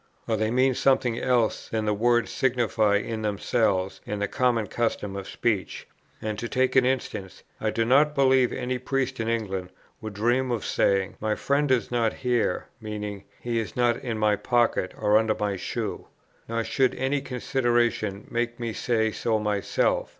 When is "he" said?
13.41-13.59